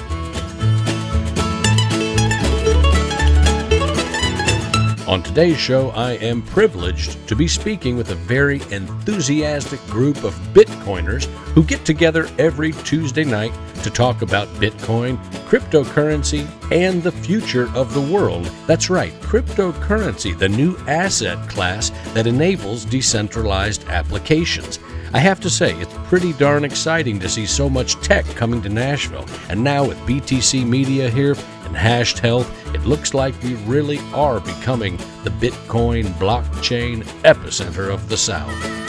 [5.07, 10.33] On today's show, I am privileged to be speaking with a very enthusiastic group of
[10.55, 17.71] Bitcoiners who get together every Tuesday night to talk about Bitcoin, cryptocurrency, and the future
[17.75, 18.47] of the world.
[18.67, 24.79] That's right, cryptocurrency, the new asset class that enables decentralized applications.
[25.13, 28.71] I have to say, it's pretty darn exciting to see so much tech coming to
[28.71, 29.27] Nashville.
[29.51, 34.97] And now with BTC Media here and Hashed Health, looks like we really are becoming
[35.23, 38.84] the Bitcoin blockchain epicenter of the South.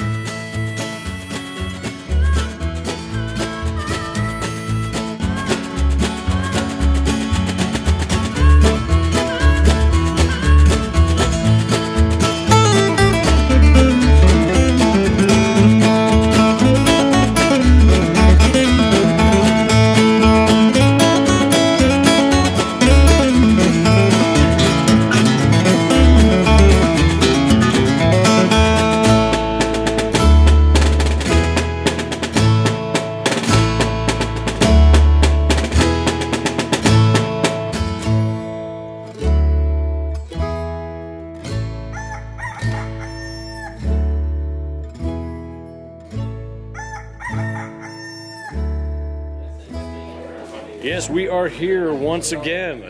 [52.16, 52.82] Once again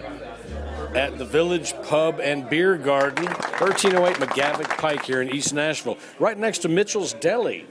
[0.94, 6.38] at the Village Pub and Beer Garden, 1308 McGavock Pike here in East Nashville, right
[6.38, 7.66] next to Mitchell's Deli.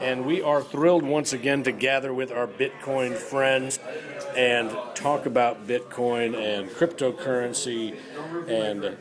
[0.00, 3.78] And we are thrilled once again to gather with our Bitcoin friends
[4.36, 7.96] and talk about Bitcoin and cryptocurrency
[8.48, 8.96] and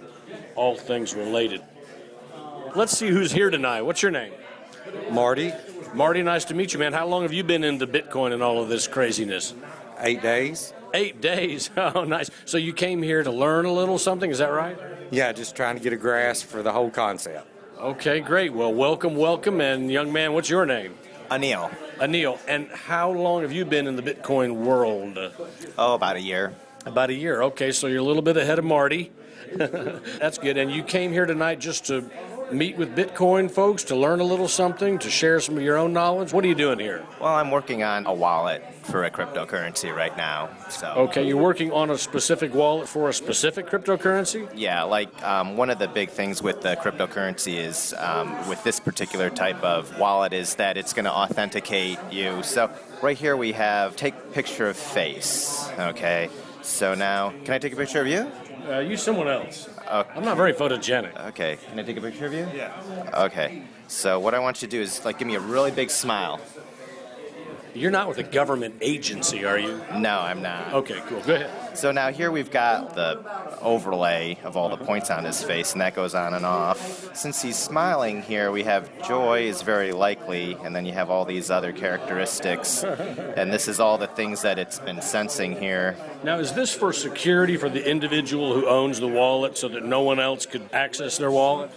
[0.56, 1.64] all things related.
[2.76, 3.82] Let's see who's here tonight.
[3.82, 4.34] What's your name?
[5.10, 5.52] Marty,
[5.96, 6.94] Marty, nice to meet you, man.
[6.94, 9.56] How long have you been into Bitcoin and all of this craziness?
[10.00, 10.74] eight days.
[10.94, 11.70] Eight days.
[11.78, 12.30] Oh, nice.
[12.46, 14.78] So you came here to learn a little something, is that right?
[15.12, 17.48] Yeah, just trying to get a grasp for the whole concept.
[17.80, 18.52] Okay, great.
[18.54, 19.62] Well, welcome, welcome.
[19.62, 20.96] And young man, what's your name?
[21.30, 21.70] Anil.
[21.98, 22.40] Anil.
[22.48, 25.18] And how long have you been in the Bitcoin world?
[25.78, 26.54] Oh, about a year.
[26.86, 27.42] About a year.
[27.44, 29.12] Okay, so you're a little bit ahead of Marty.
[29.56, 30.58] That's good.
[30.58, 32.10] And you came here tonight just to
[32.52, 35.94] meet with Bitcoin folks, to learn a little something, to share some of your own
[35.94, 36.34] knowledge.
[36.34, 37.06] What are you doing here?
[37.20, 40.50] Well, I'm working on a wallet for a cryptocurrency right now.
[40.70, 44.50] So Okay, you're working on a specific wallet for a specific cryptocurrency?
[44.56, 48.80] yeah, like um, one of the big things with the cryptocurrency is um, with this
[48.80, 52.42] particular type of wallet is that it's going to authenticate you.
[52.44, 52.70] So
[53.02, 55.70] right here we have take picture of face.
[55.78, 56.30] Okay.
[56.62, 58.30] So now, can I take a picture of you?
[58.70, 59.70] Uh, use someone else.
[59.90, 60.10] Okay.
[60.16, 61.16] I'm not very photogenic.
[61.30, 61.58] Okay.
[61.70, 62.48] Can I take a picture of you?
[62.54, 62.74] Yeah.
[63.14, 63.64] Okay.
[63.88, 66.42] So what I want you to do is like give me a really big smile.
[67.78, 69.80] You're not with a government agency, are you?
[69.96, 70.74] No, I'm not.
[70.74, 71.22] Okay, cool.
[71.22, 71.78] Go ahead.
[71.78, 73.24] So now here we've got the
[73.62, 77.16] overlay of all the points on his face, and that goes on and off.
[77.16, 81.24] Since he's smiling here, we have joy is very likely, and then you have all
[81.24, 82.84] these other characteristics.
[82.84, 85.96] and this is all the things that it's been sensing here.
[86.24, 90.02] Now, is this for security for the individual who owns the wallet so that no
[90.02, 91.70] one else could access their wallet?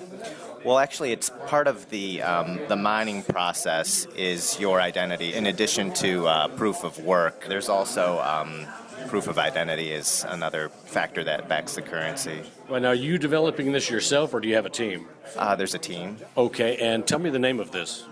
[0.63, 5.33] Well, actually, it's part of the um, the mining process is your identity.
[5.33, 8.67] In addition to uh, proof of work, there's also um,
[9.09, 12.43] proof of identity is another factor that backs the currency.
[12.69, 15.07] Well, now, are you developing this yourself or do you have a team?
[15.35, 16.19] Uh, there's a team.
[16.37, 18.05] Okay, and tell me the name of this.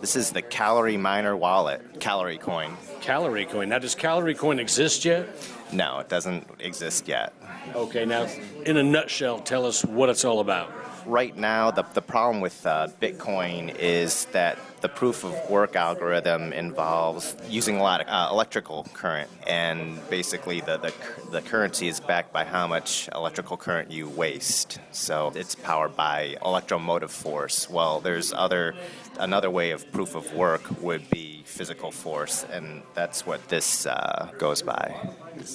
[0.00, 2.76] This is the Calorie Miner Wallet, Calorie Coin.
[3.00, 3.68] Calorie Coin.
[3.70, 5.28] Now, does Calorie Coin exist yet?
[5.72, 7.34] No, it doesn't exist yet.
[7.74, 8.28] Okay, now,
[8.64, 10.72] in a nutshell, tell us what it's all about.
[11.08, 16.52] Right now, the, the problem with uh, Bitcoin is that the proof of work algorithm
[16.52, 20.92] involves using a lot of uh, electrical current, and basically the, the,
[21.30, 24.78] the currency is backed by how much electrical current you waste.
[24.92, 27.68] So it's powered by electromotive force.
[27.68, 28.74] Well, there's other
[29.18, 34.30] another way of proof of work would be physical force, and that's what this uh,
[34.38, 34.94] goes by.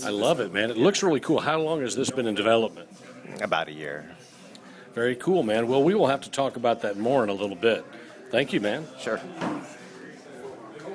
[0.04, 0.70] I love it, man.
[0.70, 1.40] It looks really cool.
[1.40, 2.90] How long has this been in development?
[3.42, 4.16] About a year.
[4.94, 5.68] Very cool, man.
[5.68, 7.84] Well, we will have to talk about that more in a little bit.
[8.30, 8.88] Thank you, man.
[9.00, 9.20] Sure.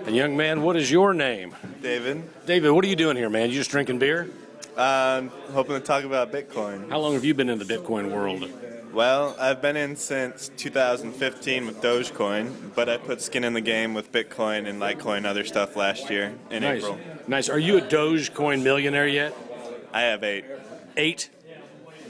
[0.06, 1.54] And young man, what is your name?
[1.82, 2.22] David.
[2.46, 3.50] David, what are you doing here, man?
[3.50, 4.28] You just drinking beer?
[4.76, 6.88] Um, hoping to talk about Bitcoin.
[6.88, 8.48] How long have you been in the Bitcoin world?
[8.92, 13.92] Well, I've been in since 2015 with Dogecoin, but I put skin in the game
[13.92, 16.82] with Bitcoin and Litecoin and other stuff last year in nice.
[16.82, 16.98] April.
[17.26, 17.48] Nice.
[17.48, 19.36] Are you a Dogecoin millionaire yet?
[19.92, 20.44] I have eight.
[20.96, 21.28] Eight?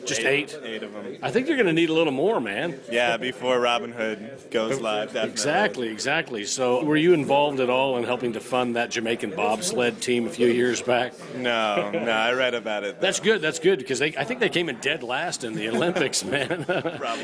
[0.08, 0.58] Just eight?
[0.62, 1.18] Eight of them.
[1.22, 2.80] I think you're going to need a little more, man.
[2.90, 5.30] Yeah, before Robinhood goes live, definitely.
[5.30, 6.44] Exactly, exactly.
[6.44, 10.30] So, were you involved at all in helping to fund that Jamaican bobsled team a
[10.30, 11.12] few years back?
[11.36, 13.00] No, no, I read about it.
[13.00, 13.40] That's good.
[13.42, 16.64] That's good because I think they came in dead last in the Olympics, man.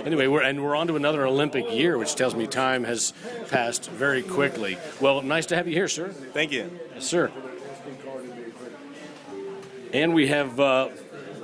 [0.04, 3.12] anyway, we're and we're on to another Olympic year, which tells me time has
[3.48, 4.78] passed very quickly.
[5.00, 6.08] Well, nice to have you here, sir.
[6.10, 6.70] Thank you.
[6.94, 7.30] Yes, sir.
[9.92, 10.88] And we have uh,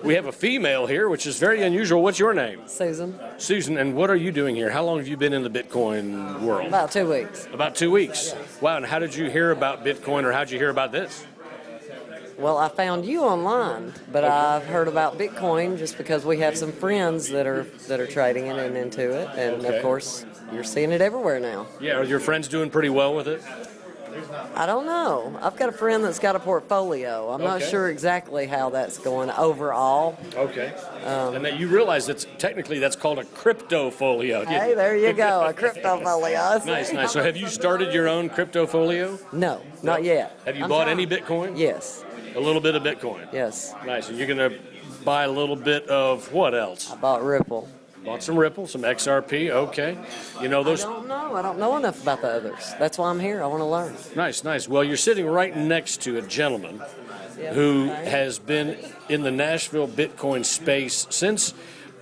[0.02, 2.02] we have a female here, which is very unusual.
[2.02, 2.62] What's your name?
[2.66, 3.18] Susan.
[3.38, 3.76] Susan.
[3.78, 4.70] And what are you doing here?
[4.70, 6.66] How long have you been in the Bitcoin world?
[6.68, 7.46] About two weeks.
[7.52, 8.34] About two weeks.
[8.60, 8.76] Wow.
[8.78, 11.24] And how did you hear about Bitcoin, or how did you hear about this?
[12.38, 16.72] Well, I found you online, but I've heard about Bitcoin just because we have some
[16.72, 19.76] friends that are that are trading it and into it, and Okay.
[19.76, 21.66] of course you're seeing it everywhere now.
[21.80, 21.96] Yeah.
[21.98, 23.42] Are your friends doing pretty well with it?
[24.54, 25.38] I don't know.
[25.42, 27.30] I've got a friend that's got a portfolio.
[27.30, 30.18] I'm not sure exactly how that's going overall.
[30.34, 30.72] Okay.
[31.04, 34.44] Um, and that you realize that's technically that's called a crypto folio.
[34.44, 36.60] Hey, there you go, a crypto folio.
[36.66, 37.12] Nice, nice.
[37.12, 39.18] So have you started your own crypto folio?
[39.32, 40.38] No, not yet.
[40.44, 40.98] Have you I'm bought trying.
[41.00, 41.58] any Bitcoin?
[41.58, 42.04] Yes,
[42.36, 43.32] A little bit of Bitcoin.
[43.32, 43.74] yes.
[43.86, 44.08] Nice.
[44.08, 44.50] And you're gonna
[45.04, 46.90] buy a little bit of what else?
[46.90, 47.68] I bought Ripple.
[48.04, 49.50] Bought some Ripple, some XRP.
[49.50, 49.98] Okay.
[50.40, 50.84] You know those.
[50.84, 51.36] I don't know.
[51.36, 52.72] I don't know enough about the others.
[52.78, 53.42] That's why I'm here.
[53.42, 53.94] I want to learn.
[54.16, 54.66] Nice, nice.
[54.66, 56.82] Well, you're sitting right next to a gentleman
[57.52, 58.76] who has been
[59.08, 61.52] in the Nashville Bitcoin space since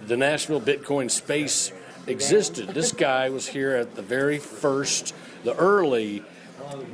[0.01, 1.73] the Nashville Bitcoin space
[2.07, 2.69] existed.
[2.69, 6.23] This guy was here at the very first, the early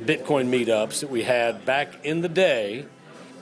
[0.03, 2.85] Bitcoin meetups that we had back in the day,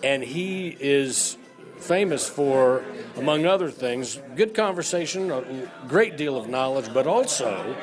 [0.04, 1.38] and he is
[1.84, 2.84] famous for,
[3.18, 7.76] among other things, good conversation, a great deal of knowledge, but also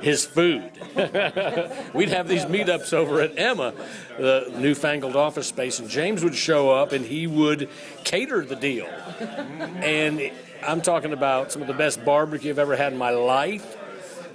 [0.00, 0.70] his food.
[1.94, 3.72] We'd have these meetups over at Emma,
[4.18, 7.68] the newfangled office space, and James would show up and he would
[8.04, 8.86] cater the deal.
[8.86, 10.30] And
[10.62, 13.78] I'm talking about some of the best barbecue I've ever had in my life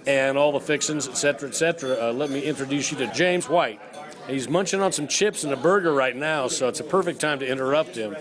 [0.07, 2.09] and all the fixings, et cetera, et cetera.
[2.09, 3.79] Uh, let me introduce you to James White.
[4.27, 7.39] He's munching on some chips and a burger right now, so it's a perfect time
[7.39, 8.15] to interrupt him.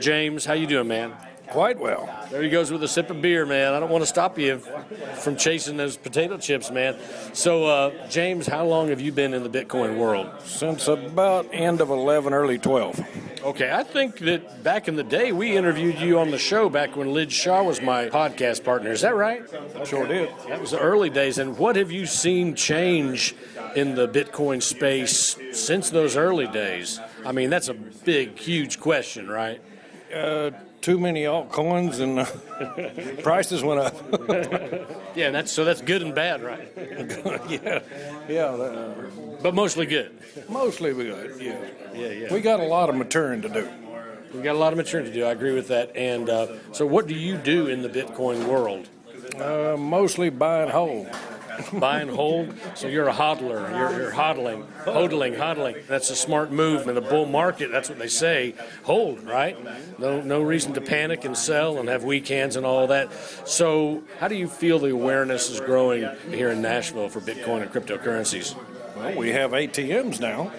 [0.00, 1.14] James, how you doing, man?
[1.48, 2.08] Quite well.
[2.30, 3.74] There he goes with a sip of beer, man.
[3.74, 4.58] I don't want to stop you
[5.16, 6.96] from chasing those potato chips, man.
[7.32, 10.30] So, uh, James, how long have you been in the Bitcoin world?
[10.44, 13.42] Since about end of 11, early 12.
[13.42, 16.94] Okay, I think that back in the day we interviewed you on the show back
[16.94, 18.92] when Liz Shaw was my podcast partner.
[18.92, 19.42] Is that right?
[19.84, 20.28] Sure did.
[20.46, 21.38] That was the early days.
[21.38, 23.34] And what have you seen change
[23.74, 27.00] in the Bitcoin space since those early days?
[27.26, 29.60] I mean, that's a big, huge question, right?
[30.14, 32.24] Uh, too many altcoins and uh,
[33.22, 33.94] prices went up.
[35.16, 36.68] Yeah, and that's so that's good and bad, right?
[37.50, 37.80] yeah,
[38.28, 38.44] yeah.
[38.44, 38.94] Uh,
[39.42, 40.16] But mostly good.
[40.48, 41.40] mostly we good.
[41.40, 41.58] Yeah,
[41.92, 42.32] Yeah, yeah.
[42.32, 43.68] we got a lot of maturing to do.
[44.32, 45.24] We got a lot of maturing to do.
[45.24, 45.96] I agree with that.
[45.96, 48.88] And uh, so, what do you do in the Bitcoin world?
[49.36, 51.08] Uh, mostly buy and hold.
[51.78, 52.54] Buy and hold.
[52.74, 53.68] So you're a hodler.
[53.70, 55.86] You're, you're hodling, hodling, hodling.
[55.86, 57.70] That's a smart move in a bull market.
[57.70, 58.54] That's what they say.
[58.84, 59.56] Hold, right?
[59.98, 63.08] No, no reason to panic and sell and have weak hands and all that.
[63.46, 67.72] So, how do you feel the awareness is growing here in Nashville for Bitcoin and
[67.72, 68.54] cryptocurrencies?
[68.96, 70.52] Well, we have ATMs now,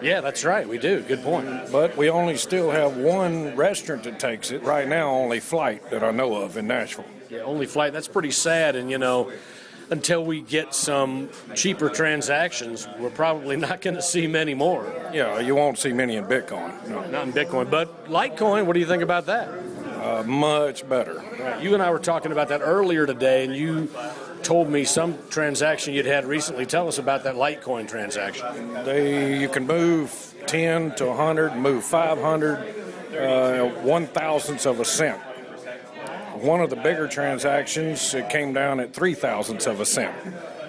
[0.00, 0.68] Yeah, that's right.
[0.68, 1.02] We do.
[1.02, 1.72] Good point.
[1.72, 4.62] but we only still have one restaurant that takes it.
[4.62, 7.04] Right now, only Flight that I know of in Nashville.
[7.28, 7.92] Yeah, only flight.
[7.92, 8.74] That's pretty sad.
[8.76, 9.30] And you know,
[9.90, 14.84] until we get some cheaper transactions, we're probably not going to see many more.
[15.12, 16.88] Yeah, you won't see many in Bitcoin.
[16.88, 17.06] No.
[17.06, 18.66] Not in Bitcoin, but Litecoin.
[18.66, 19.48] What do you think about that?
[19.48, 21.22] Uh, much better.
[21.60, 23.90] You and I were talking about that earlier today, and you
[24.42, 26.66] told me some transaction you'd had recently.
[26.66, 28.74] Tell us about that Litecoin transaction.
[28.84, 32.58] They you can move ten to hundred, move five hundred,
[33.16, 35.20] uh, one thousandth of a cent.
[36.40, 40.14] One of the bigger transactions it came down at three thousandths of a cent,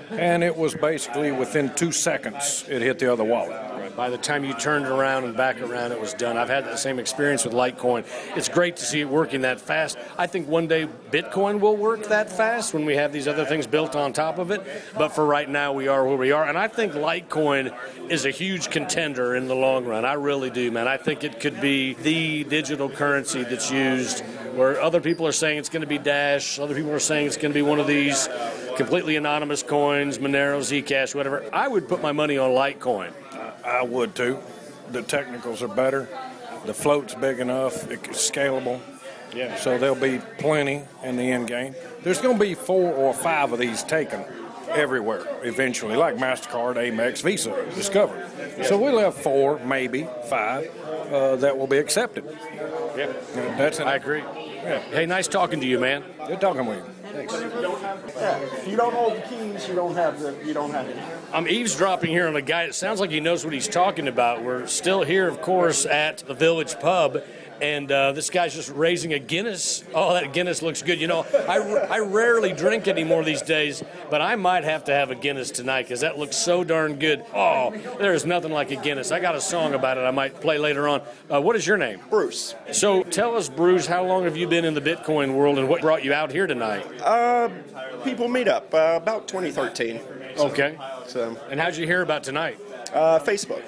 [0.10, 3.69] and it was basically within two seconds it hit the other wallet.
[3.96, 6.38] By the time you turned around and back around, it was done.
[6.38, 8.06] I've had that same experience with Litecoin.
[8.36, 9.98] It's great to see it working that fast.
[10.18, 13.68] I think one day Bitcoin will work that fast when we have these other things
[13.68, 14.62] built on top of it.
[14.98, 16.46] But for right now, we are where we are.
[16.48, 17.76] And I think Litecoin
[18.10, 20.06] is a huge contender in the long run.
[20.06, 20.88] I really do, man.
[20.88, 24.24] I think it could be the digital currency that's used
[24.56, 27.38] where other people are saying it's going to be Dash, other people are saying it's
[27.38, 28.28] going to be one of these
[28.76, 31.44] completely anonymous coins, Monero, Zcash, whatever.
[31.54, 33.14] I would put my money on Litecoin.
[33.70, 34.40] I would too.
[34.92, 36.08] The technicals are better.
[36.66, 37.90] The float's big enough.
[37.90, 38.82] It's scalable.
[39.34, 39.56] Yeah.
[39.58, 41.76] So there'll be plenty in the end game.
[42.04, 44.26] There's going to be four or five of these taken
[44.70, 48.28] everywhere eventually, like MasterCard, Amex, Visa, Discover.
[48.64, 50.70] So we'll have four, maybe five,
[51.12, 52.26] uh, that will be accepted.
[52.98, 53.14] Yeah.
[53.58, 54.20] That's an, I agree.
[54.20, 54.80] Yeah.
[54.80, 56.04] Hey, nice talking to you, man.
[56.28, 56.99] Good talking with you.
[57.22, 60.98] If you don't hold the keys, you don't have the you don't have it.
[61.34, 62.64] I'm eavesdropping here on a guy.
[62.64, 64.44] It sounds like he knows what he's talking about.
[64.44, 67.22] We're still here, of course, at the Village Pub.
[67.62, 69.84] And uh, this guy's just raising a Guinness.
[69.94, 71.00] Oh, that Guinness looks good.
[71.02, 75.12] You know, I, I rarely drink anymore these days, but I might have to have
[75.12, 77.26] a Guinness tonight because that looks so darn good.
[77.34, 79.12] Oh, there is nothing like a Guinness.
[79.12, 81.02] I got a song about it I might play later on.
[81.30, 82.00] Uh, what is your name?
[82.10, 82.56] Bruce.
[82.72, 85.82] So tell us, Bruce, how long have you been in the Bitcoin world and what
[85.82, 86.86] brought you out here tonight?
[87.14, 87.50] Uh,
[88.04, 90.00] people meet up uh, about 2013.
[90.38, 90.78] Okay.
[91.08, 92.60] So, And how'd you hear about tonight?
[92.94, 93.64] uh, Facebook.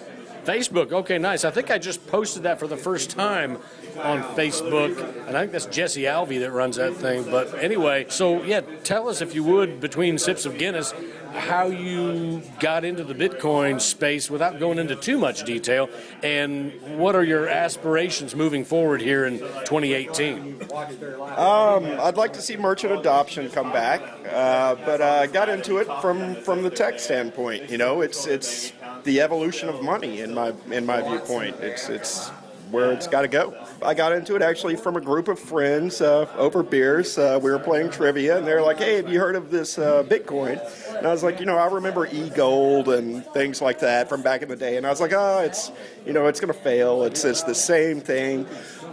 [0.45, 0.91] Facebook.
[0.91, 1.43] Okay, nice.
[1.43, 3.57] I think I just posted that for the first time
[3.99, 7.23] on Facebook, and I think that's Jesse Alvey that runs that thing.
[7.29, 10.93] But anyway, so yeah, tell us if you would, between sips of Guinness,
[11.33, 15.89] how you got into the Bitcoin space without going into too much detail,
[16.23, 20.61] and what are your aspirations moving forward here in 2018?
[20.71, 25.77] Um, I'd like to see merchant adoption come back, uh, but I uh, got into
[25.77, 27.69] it from from the tech standpoint.
[27.69, 31.57] You know, it's it's the evolution of money in my in my viewpoint.
[31.61, 32.29] It's it's
[32.71, 33.55] where it's got to go.
[33.83, 37.17] I got into it actually from a group of friends uh, over beers.
[37.17, 40.03] Uh, we were playing trivia, and they're like, "Hey, have you heard of this uh,
[40.03, 40.59] Bitcoin?"
[40.97, 44.43] And I was like, "You know, I remember e-gold and things like that from back
[44.43, 45.71] in the day." And I was like, "Oh, it's
[46.05, 47.03] you know, it's going to fail.
[47.03, 48.45] It's it's the same thing."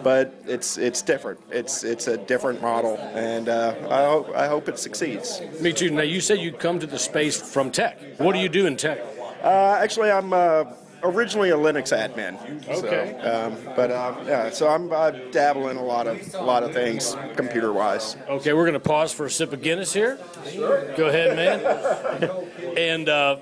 [0.02, 1.40] But it's it's different.
[1.50, 5.42] It's it's a different model, and uh, I hope I hope it succeeds.
[5.60, 5.90] Me too.
[5.90, 8.00] Now you said you come to the space from tech.
[8.18, 9.00] What do you do in tech?
[9.42, 10.64] Uh, actually, I'm uh,
[11.02, 12.36] originally a Linux admin.
[12.68, 13.18] Okay.
[13.22, 16.62] So, um, but uh, yeah, so I'm I dabble in a lot of a lot
[16.62, 18.16] of things computer wise.
[18.28, 20.18] Okay, we're going to pause for a sip of Guinness here.
[20.50, 20.94] Sure.
[20.96, 22.76] Go ahead, man.
[22.76, 23.36] and uh,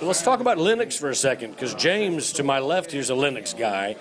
[0.00, 3.56] let's talk about Linux for a second, because James to my left here's a Linux
[3.56, 3.96] guy.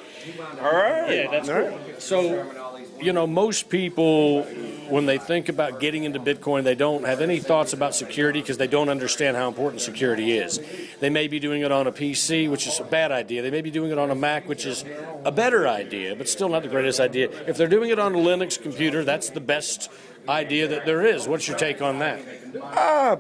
[0.62, 1.10] All right.
[1.16, 1.78] Yeah, that's All cool.
[1.78, 2.02] right.
[2.02, 4.46] So, you know, most people,
[4.92, 8.58] when they think about getting into Bitcoin, they don't have any thoughts about security because
[8.58, 10.60] they don't understand how important security is.
[11.00, 13.42] They may be doing it on a PC, which is a bad idea.
[13.42, 14.84] They may be doing it on a Mac, which is
[15.24, 17.30] a better idea, but still not the greatest idea.
[17.48, 19.90] If they're doing it on a Linux computer, that's the best
[20.28, 21.28] idea that there is.
[21.28, 22.20] What's your take on that?
[22.62, 23.16] Uh,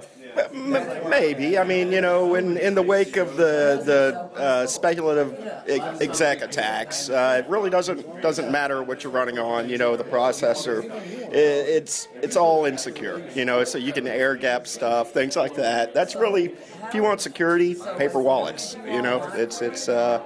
[0.53, 1.57] maybe.
[1.57, 5.33] I mean, you know, in, in the wake of the the uh, speculative
[5.67, 9.69] exec attacks, uh, it really doesn't doesn't matter what you're running on.
[9.69, 10.95] You know, the processor, i
[11.31, 13.27] it's it's all insecure.
[13.35, 15.93] You know, so you can air gap stuff, things like that.
[15.93, 18.75] That's really, if you want security, paper wallets.
[18.85, 20.21] You know, it's it's uh,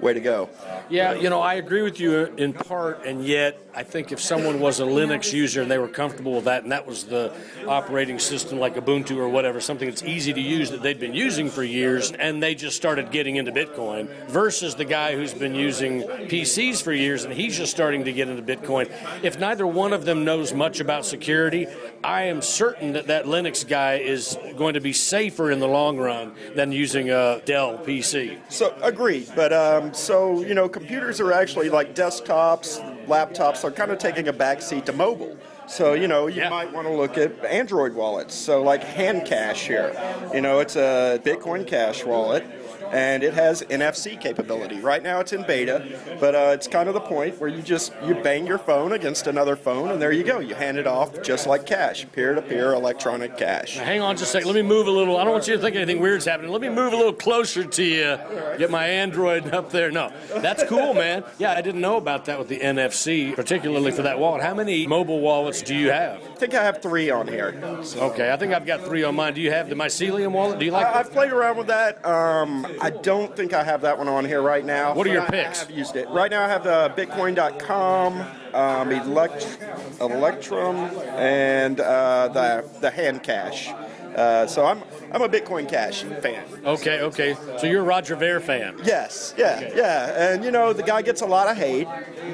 [0.00, 0.48] way to go.
[0.88, 4.60] Yeah, you know, I agree with you in part, and yet I think if someone
[4.60, 7.32] was a Linux user and they were comfortable with that, and that was the
[7.66, 11.48] operating system like Ubuntu or whatever, something that's easy to use that they'd been using
[11.50, 16.02] for years, and they just started getting into Bitcoin, versus the guy who's been using
[16.02, 18.90] PCs for years and he's just starting to get into Bitcoin.
[19.22, 21.66] If neither one of them knows much about security,
[22.02, 25.98] I am certain that that Linux guy is going to be safer in the long
[25.98, 28.38] run than using a Dell PC.
[28.48, 33.70] So agreed, but um, Um, so you know, computers are actually like desktops, laptops are
[33.70, 35.36] kind of taking a backseat to mobile.
[35.68, 36.48] So you know, you Yeah.
[36.50, 38.34] might want to look at Android wallets.
[38.34, 39.92] So like Handcash here,
[40.34, 42.44] you know, it's a Bitcoin Cash wallet.
[42.92, 44.80] And it has NFC capability.
[44.80, 47.92] Right now, it's in beta, but uh, it's kind of the point where you just
[48.04, 50.38] you bang your phone against another phone, and there you go.
[50.38, 53.76] You hand it off just like cash, peer-to-peer electronic cash.
[53.76, 54.46] Hang on just a second.
[54.48, 55.16] Let me move a little.
[55.16, 56.50] I don't want you to think anything weird's happening.
[56.52, 58.18] Let me move a little closer to you.
[58.58, 59.90] Get my Android up there.
[59.90, 61.24] No, that's cool, man.
[61.38, 64.42] Yeah, I didn't know about that with the NFC, particularly for that wallet.
[64.42, 66.22] How many mobile wallets do you have?
[66.22, 67.58] I think I have three on here.
[67.96, 69.34] Okay, I think I've got three on mine.
[69.34, 70.58] Do you have the Mycelium wallet?
[70.58, 72.04] Do you like I, I've played around with that.
[72.04, 74.94] Um, I don't think I have that one on here right now.
[74.94, 75.62] What are your picks?
[75.62, 76.08] I've used it.
[76.10, 79.58] Right now I have uh, the Bitcoin.com, um, elect-
[80.00, 80.76] Electrum,
[81.16, 83.74] and uh, the the HandCash.
[84.16, 84.82] Uh, so I'm
[85.12, 86.42] I'm a Bitcoin Cash fan.
[86.64, 87.36] Okay, okay.
[87.58, 88.78] So you're a Roger Ver fan.
[88.82, 90.32] Yes, yeah, yeah.
[90.32, 91.86] And you know the guy gets a lot of hate,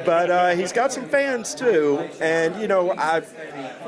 [0.04, 1.98] but uh, he's got some fans too.
[2.20, 3.22] And you know, I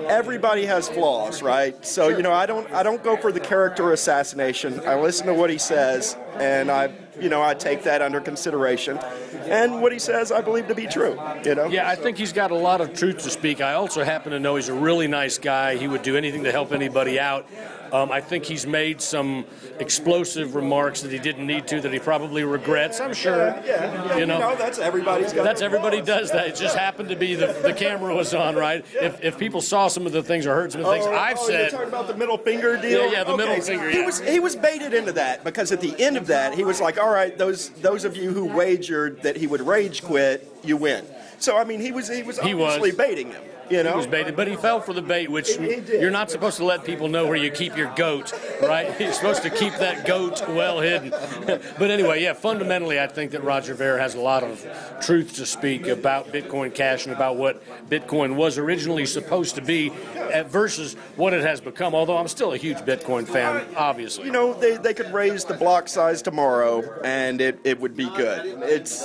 [0.09, 1.85] everybody has flaws, right?
[1.87, 4.81] So you know, I don't I don't go for the character assassination.
[4.87, 6.89] I listen to what he says, and I
[7.21, 8.99] you know I take that under consideration.
[9.47, 11.19] And what he says, I believe to be true.
[11.45, 11.67] You know.
[11.67, 13.61] Yeah, I think he's got a lot of truth to speak.
[13.61, 15.77] I also happen to know he's a really nice guy.
[15.77, 17.47] He would do anything to help anybody out.
[17.95, 19.45] Um, I think he's made some
[19.79, 22.99] explosive remarks that he didn't need to, that he probably regrets.
[23.01, 23.37] I'm sure.
[23.37, 25.45] Yeah, yeah, You know, that's everybody's got.
[25.45, 26.49] That's everybody does that.
[26.49, 28.85] It just happened to be the, the camera was on, right?
[28.95, 31.13] If, if people saw some of the things or heard some of the things Oh,
[31.13, 33.05] I've oh, said, You're talking about the middle finger deal.
[33.05, 35.95] Yeah, yeah, the middle finger, He was he was baited into that because at the
[36.03, 39.37] end of that, he was like, "All right, those those of you who wagered that
[39.37, 41.07] he would rage quit, you win."
[41.39, 42.75] So I mean, he was he was He was.
[42.75, 43.43] obviously baiting him.
[43.71, 46.57] You know, He was baited, but he fell for the bait, which you're not supposed
[46.59, 48.93] to let people know where you keep your goat, right?
[49.01, 51.11] You're supposed to keep that goat well hidden.
[51.79, 54.65] but anyway, yeah, fundamentally, I think that Roger Ver has a lot of
[55.01, 59.91] truth to speak about Bitcoin Cash and about what Bitcoin was originally supposed to be
[60.17, 61.95] uh, versus what it has become.
[61.95, 64.27] Although I'm still a huge Bitcoin fan, obviously.
[64.27, 68.09] you know, they, they could raise the block size tomorrow and it, it would be
[68.11, 68.63] good.
[68.63, 69.05] It's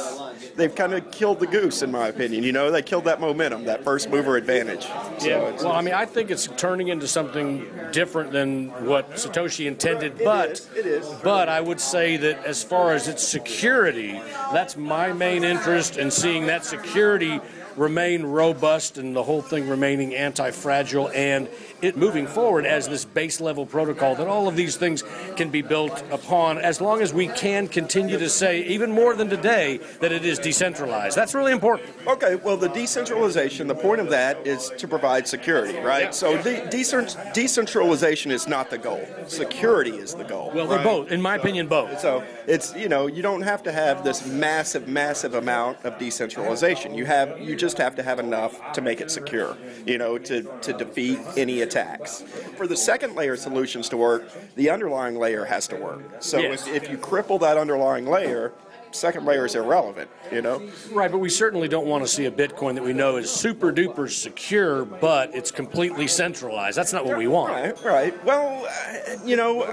[0.56, 2.44] they've kind of killed the goose in my opinion.
[2.44, 4.49] You know, they killed that momentum, that first mover advantage.
[4.50, 9.12] So Yeah, it's- well, I mean, I think it's turning into something different than what
[9.16, 11.06] Satoshi intended, but is, it is.
[11.24, 14.20] but I would say that as far as its security,
[14.54, 17.40] that's my main interest in seeing that security
[17.80, 21.48] remain robust and the whole thing remaining anti-fragile and
[21.82, 25.02] it moving forward as this base level protocol that all of these things
[25.38, 29.30] can be built upon as long as we can continue to say even more than
[29.30, 34.10] today that it is decentralized that's really important Okay, well, the decentralization, the point of
[34.10, 36.06] that is to provide security, right?
[36.06, 36.10] Yeah.
[36.12, 39.06] So de- decent, decentralization is not the goal.
[39.28, 40.52] Security is the goal.
[40.54, 43.72] well they're both in my opinion both So it's you know you don't have to
[43.72, 46.94] have this massive, massive amount of decentralization.
[46.96, 49.56] You have you just have to have enough to make it secure.
[49.86, 52.22] You know to to defeat any attacks.
[52.58, 56.02] For the second layer solutions to work, the underlying layer has to work.
[56.20, 56.68] So Yes.
[56.68, 58.52] if, if you cripple that underlying layer,
[58.92, 60.10] second layer is irrelevant.
[60.32, 60.62] You know.
[60.92, 63.72] Right, but we certainly don't want to see a Bitcoin that we know is super
[63.72, 66.78] duper secure, but it's completely centralized.
[66.78, 67.54] That's not what we want.
[67.54, 68.26] Right, right.
[68.26, 69.64] Well, uh, you know,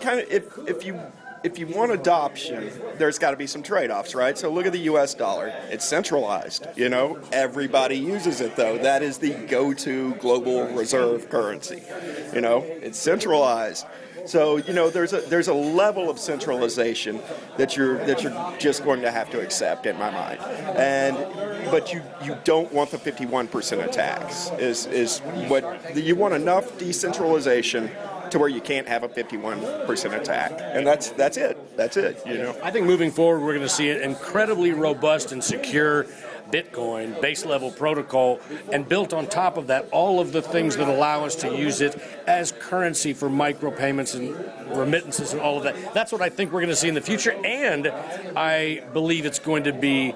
[0.00, 1.00] kind of if if you
[1.46, 4.36] if you want adoption, there's got to be some trade-offs, right?
[4.36, 5.14] So look at the U.S.
[5.14, 6.66] dollar; it's centralized.
[6.74, 8.76] You know, everybody uses it though.
[8.78, 11.82] That is the go-to global reserve currency.
[12.34, 13.86] You know, it's centralized.
[14.26, 17.20] So you know, there's a there's a level of centralization
[17.58, 20.40] that you're that you're just going to have to accept in my mind,
[20.76, 21.16] and
[21.70, 24.50] but you you don't want the 51% attacks.
[24.58, 27.88] Is is what you want enough decentralization
[28.30, 31.76] to where you can't have a 51% attack, and that's that's it.
[31.76, 32.22] That's it.
[32.26, 32.56] You know.
[32.62, 36.06] I think moving forward, we're going to see an incredibly robust and secure
[36.50, 38.40] Bitcoin base level protocol,
[38.72, 41.80] and built on top of that, all of the things that allow us to use
[41.80, 45.94] it as currency for micropayments and remittances and all of that.
[45.94, 47.88] That's what I think we're going to see in the future, and
[48.36, 50.14] I believe it's going to be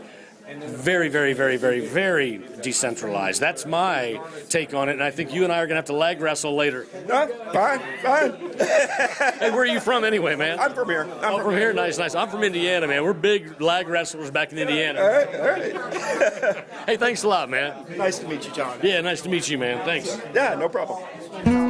[0.58, 3.40] very, very, very, very, very decentralized.
[3.40, 5.84] That's my take on it, and I think you and I are going to have
[5.86, 6.86] to lag wrestle later.
[7.10, 8.32] Uh, fine, fine.
[8.58, 10.58] Hey, where are you from anyway, man?
[10.58, 11.04] I'm from here.
[11.22, 12.14] I'm Oh, from here, nice, nice.
[12.14, 13.04] I'm from Indiana, man.
[13.04, 15.00] We're big lag wrestlers back in Indiana.
[15.00, 16.64] All right, all right.
[16.86, 17.86] Hey, thanks a lot, man.
[17.96, 18.78] Nice to meet you, John.
[18.82, 19.84] Yeah, nice to meet you, man.
[19.84, 20.18] Thanks.
[20.34, 21.69] Yeah, no problem.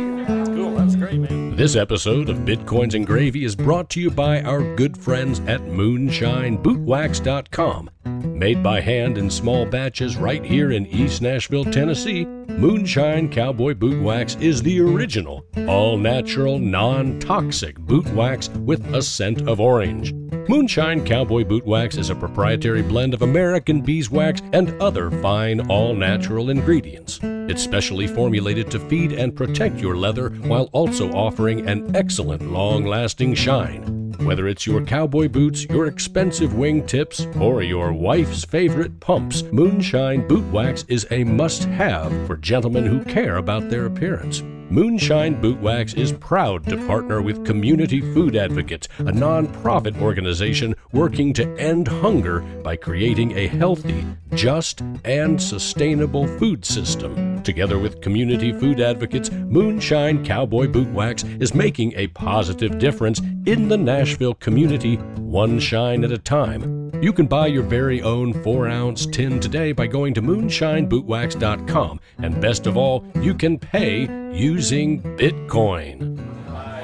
[1.61, 5.61] This episode of Bitcoins and Gravy is brought to you by our good friends at
[5.61, 7.90] MoonshineBootwax.com.
[8.38, 14.03] Made by hand in small batches right here in East Nashville, Tennessee, Moonshine Cowboy Boot
[14.03, 20.14] Wax is the original, all natural, non toxic boot wax with a scent of orange.
[20.50, 25.94] Moonshine Cowboy Boot Wax is a proprietary blend of American beeswax and other fine, all
[25.94, 27.20] natural ingredients.
[27.22, 32.84] It's specially formulated to feed and protect your leather while also offering an excellent long
[32.84, 34.12] lasting shine.
[34.18, 40.52] Whether it's your cowboy boots, your expensive wingtips, or your wife's favorite pumps, Moonshine Boot
[40.52, 44.42] Wax is a must have for gentlemen who care about their appearance.
[44.70, 51.33] Moonshine Boot Wax is proud to partner with Community Food Advocates, a non-profit organization working
[51.33, 57.42] to end hunger by creating a healthy, just, and sustainable food system.
[57.42, 63.66] Together with Community Food Advocates, Moonshine Cowboy Boot Wax is making a positive difference in
[63.66, 66.80] the Nashville community, one shine at a time.
[67.02, 72.00] You can buy your very own 4 ounce tin today by going to moonshinebootwax.com.
[72.18, 76.19] And best of all, you can pay using Bitcoin.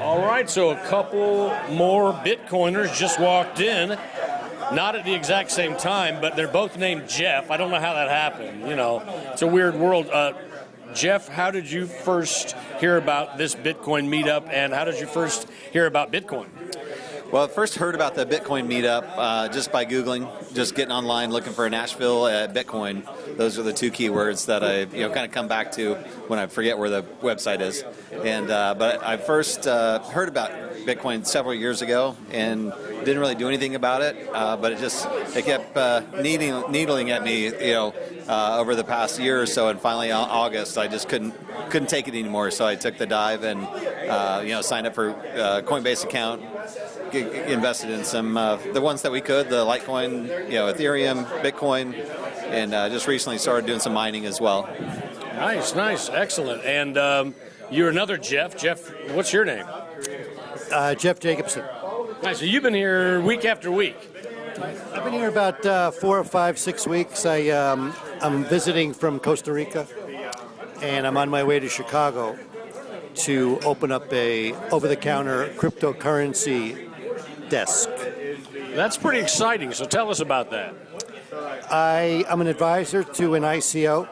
[0.01, 3.97] All right, so a couple more Bitcoiners just walked in.
[4.73, 7.51] Not at the exact same time, but they're both named Jeff.
[7.51, 8.67] I don't know how that happened.
[8.67, 10.09] You know, it's a weird world.
[10.09, 10.33] Uh,
[10.93, 15.47] Jeff, how did you first hear about this Bitcoin meetup, and how did you first
[15.71, 16.47] hear about Bitcoin?
[17.29, 21.29] Well, I first heard about the Bitcoin meetup uh, just by Googling, just getting online,
[21.29, 23.03] looking for Nashville uh, Bitcoin.
[23.35, 25.95] Those are the two keywords that I, you know, kind of come back to
[26.27, 27.83] when I forget where the website is.
[28.13, 30.51] And uh, but I first uh, heard about
[30.85, 34.15] Bitcoin several years ago and didn't really do anything about it.
[34.31, 37.93] Uh, but it just it kept uh, needling, needling at me, you know,
[38.29, 39.67] over the past year or so.
[39.67, 41.33] And finally, August, I just couldn't
[41.69, 42.51] couldn't take it anymore.
[42.51, 43.59] So I took the dive and
[44.47, 46.41] you know signed up for Coinbase account
[47.13, 51.93] invested in some uh, the ones that we could, the Litecoin, you know, Ethereum, Bitcoin,
[52.45, 54.69] and uh, just recently started doing some mining as well.
[55.35, 56.63] Nice, nice, excellent.
[56.65, 57.35] And um,
[57.69, 58.57] you're another Jeff.
[58.57, 59.65] Jeff, what's your name?
[60.71, 61.63] Uh, Jeff Jacobson.
[62.23, 62.39] Nice.
[62.39, 63.97] So you've been here week after week.
[64.93, 67.25] I've been here about uh, four or five, six weeks.
[67.25, 69.87] I um, I'm visiting from Costa Rica,
[70.81, 72.37] and I'm on my way to Chicago
[73.17, 76.86] to open up a over-the-counter cryptocurrency
[77.49, 77.89] desk.
[78.75, 79.71] That's pretty exciting.
[79.73, 80.73] So tell us about that.
[81.71, 84.07] I am an advisor to an ICO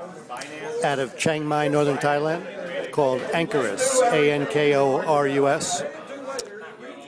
[0.83, 5.83] out of Chiang Mai, northern Thailand, called Ankorus, A N K O R U S.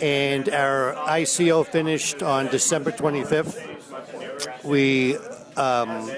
[0.02, 4.64] And our ICO finished on December 25th.
[4.64, 5.18] We
[5.58, 6.10] um,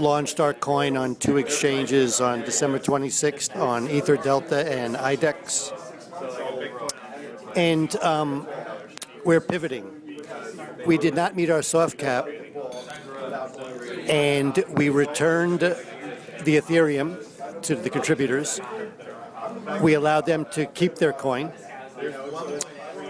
[0.00, 5.72] launched our coin on two exchanges on December 26th on EtherDelta and IDEX.
[7.54, 8.46] And um,
[9.26, 10.22] we're pivoting.
[10.86, 12.28] We did not meet our soft cap,
[14.06, 18.60] and we returned the Ethereum to the contributors.
[19.82, 21.52] We allowed them to keep their coin.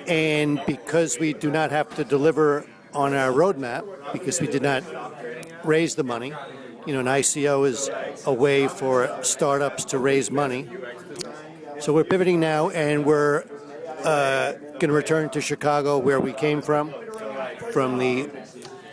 [0.06, 4.82] And because we do not have to deliver on our roadmap, because we did not
[5.64, 6.32] raise the money,
[6.86, 7.90] you know, an ICO is
[8.24, 10.68] a way for startups to raise money.
[11.80, 13.44] So we're pivoting now, and we're
[14.04, 16.92] uh, going to return to Chicago, where we came from,
[17.72, 18.28] from the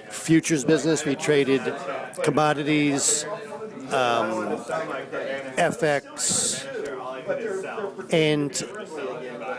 [0.10, 1.04] futures business.
[1.04, 1.62] We traded
[2.24, 3.26] commodities,
[3.88, 4.58] um,
[5.58, 6.66] FX,
[8.14, 8.52] and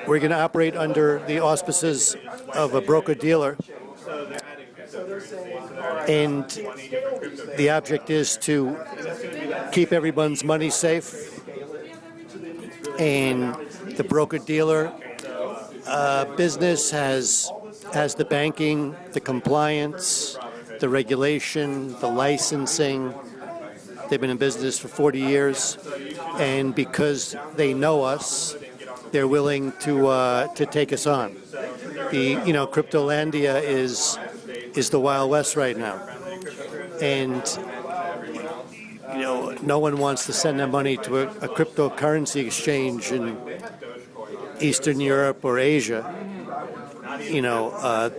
[0.07, 2.17] we're going to operate under the auspices
[2.55, 3.59] of a broker dealer.
[6.09, 6.49] And
[7.59, 8.79] the object is to
[9.73, 11.33] keep everyone's money safe.
[12.99, 13.55] And
[13.97, 14.93] the broker dealer
[15.87, 17.51] uh, business has
[17.93, 20.37] has the banking, the compliance,
[20.81, 23.15] the regulation, the licensing.
[24.09, 25.79] They've been in business for 40 years,
[26.39, 28.57] and because they know us,
[29.13, 31.37] they're willing to uh, to take us on.
[32.11, 34.19] The you know Cryptolandia is
[34.75, 35.97] is the Wild West right now,
[37.01, 37.43] and
[39.13, 43.37] you know no one wants to send their money to a, a cryptocurrency exchange in
[44.65, 46.03] Eastern Europe or Asia,
[47.21, 48.11] you know, uh,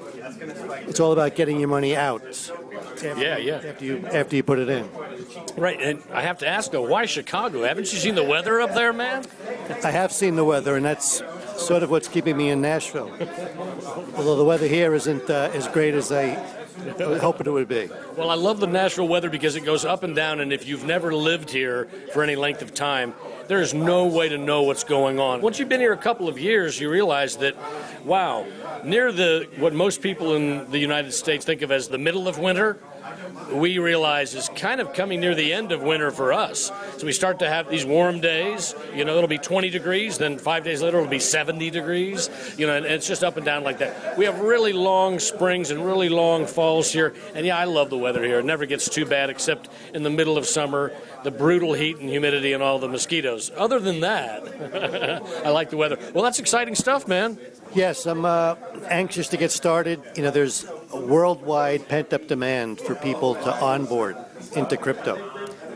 [0.88, 2.24] it's all about getting your money out.
[2.24, 3.56] After, yeah, yeah.
[3.56, 4.90] After you after you put it in.
[5.58, 7.64] Right, and I have to ask though, why Chicago?
[7.64, 9.26] Haven't you seen the weather up there, man?
[9.84, 11.22] I have seen the weather, and that's
[11.58, 13.12] sort of what's keeping me in Nashville.
[14.16, 16.36] Although the weather here isn't uh, as great as I
[16.98, 17.90] hoping it would be.
[18.18, 20.86] Well, I love the Nashville weather because it goes up and down, and if you've
[20.86, 23.14] never lived here for any length of time,
[23.48, 25.42] there's no way to know what's going on.
[25.42, 27.56] Once you've been here a couple of years, you realize that,
[28.04, 28.46] wow,
[28.84, 32.40] near the what most people in the United States think of as the middle of
[32.40, 32.80] winter,
[33.52, 36.72] we realize is kind of coming near the end of winter for us.
[36.98, 38.76] So we start to have these warm days.
[38.94, 42.30] You know, it'll be 20 degrees, then five days later it'll be 70 degrees.
[42.58, 44.18] You know, and it's just up and down like that.
[44.18, 47.14] We have really long springs and really long falls here.
[47.34, 48.40] And yeah, I love the weather here.
[48.40, 50.92] It never gets too bad except in the middle of summer,
[51.24, 53.52] the brutal heat and humidity and all the mosquitoes.
[53.56, 54.44] Other than that,
[55.46, 55.98] I like the weather.
[56.14, 57.38] Well, that's exciting stuff, man.
[57.74, 58.56] Yes, I'm uh,
[58.88, 60.02] anxious to get started.
[60.16, 60.66] You know, there's
[60.96, 64.16] a worldwide pent up demand for people to onboard
[64.56, 65.16] into crypto.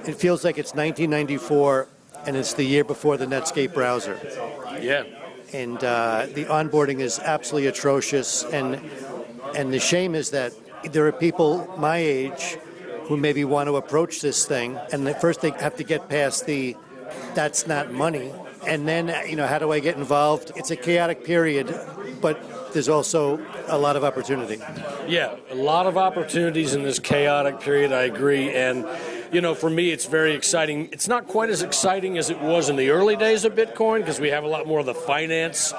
[0.06, 1.88] It feels like it's 1994
[2.26, 4.18] and it's the year before the Netscape browser.
[4.82, 5.04] Yeah.
[5.54, 8.44] And uh, the onboarding is absolutely atrocious.
[8.44, 8.82] And,
[9.56, 10.54] and the shame is that
[10.92, 12.58] there are people my age
[13.04, 16.78] who maybe want to approach this thing, and first they have to get past the
[17.34, 18.32] that's not money
[18.70, 20.52] and then uh, you know how do I get involved?
[20.56, 21.76] It's a chaotic period,
[22.22, 22.40] but
[22.74, 24.62] there's also a lot of opportunity.
[25.08, 27.92] Yeah, a lot of opportunities in this chaotic period.
[27.92, 28.88] I agree, and
[29.32, 30.90] you know, for me, it's very exciting.
[30.92, 34.20] It's not quite as exciting as it was in the early days of Bitcoin because
[34.20, 35.74] we have a lot more of the finance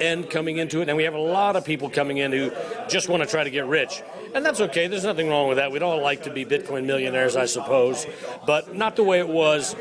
[0.00, 2.50] end coming into it, and we have a lot of people coming in who
[2.88, 4.02] just want to try to get rich.
[4.34, 4.86] And that's okay.
[4.86, 5.72] There's nothing wrong with that.
[5.72, 8.06] We'd all like to be Bitcoin millionaires, I suppose,
[8.46, 9.74] but not the way it was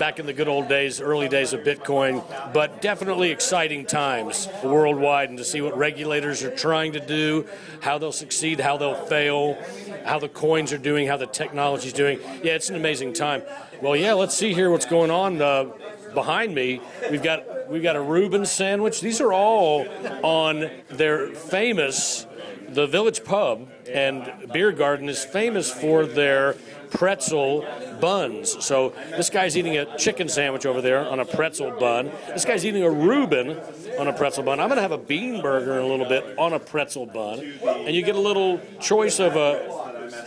[0.00, 5.28] back in the good old days, early days of Bitcoin, but definitely exciting times worldwide
[5.28, 7.46] and to see what regulators are trying to do,
[7.82, 9.58] how they'll succeed, how they'll fail,
[10.06, 12.18] how the coins are doing, how the technology's doing.
[12.42, 13.42] Yeah, it's an amazing time.
[13.82, 15.42] Well, yeah, let's see here what's going on.
[15.42, 15.66] Uh,
[16.14, 19.02] behind me, we've got we've got a Reuben sandwich.
[19.02, 19.86] These are all
[20.22, 22.26] on their famous
[22.70, 26.54] the Village Pub and Beer Garden is famous for their
[26.90, 27.66] pretzel
[28.00, 28.64] buns.
[28.64, 32.10] So this guy's eating a chicken sandwich over there on a pretzel bun.
[32.28, 33.58] This guy's eating a Reuben
[33.98, 34.60] on a pretzel bun.
[34.60, 37.40] I'm going to have a bean burger in a little bit on a pretzel bun.
[37.64, 39.58] And you get a little choice of uh,